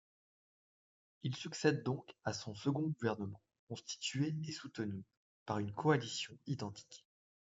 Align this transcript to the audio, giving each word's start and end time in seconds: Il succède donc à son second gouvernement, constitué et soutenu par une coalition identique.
Il 1.21 1.35
succède 1.35 1.83
donc 1.83 2.09
à 2.23 2.33
son 2.33 2.55
second 2.55 2.87
gouvernement, 2.87 3.39
constitué 3.67 4.35
et 4.47 4.51
soutenu 4.51 5.03
par 5.45 5.59
une 5.59 5.71
coalition 5.75 6.35
identique. 6.47 7.05